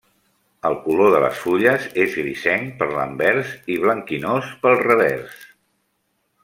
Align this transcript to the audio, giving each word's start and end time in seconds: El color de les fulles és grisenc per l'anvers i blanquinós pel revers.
El 0.69 0.77
color 0.85 1.11
de 1.15 1.19
les 1.23 1.41
fulles 1.41 1.85
és 2.05 2.17
grisenc 2.21 2.73
per 2.81 2.89
l'anvers 2.95 3.55
i 3.75 3.79
blanquinós 3.85 4.51
pel 4.65 4.83
revers. 4.85 5.49